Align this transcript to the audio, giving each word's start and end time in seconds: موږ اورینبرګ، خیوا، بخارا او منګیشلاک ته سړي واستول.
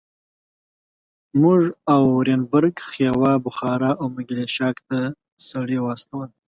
موږ 1.41 1.61
اورینبرګ، 1.93 2.75
خیوا، 2.89 3.33
بخارا 3.45 3.91
او 3.99 4.05
منګیشلاک 4.13 4.77
ته 4.87 4.99
سړي 5.49 5.77
واستول. 5.81 6.29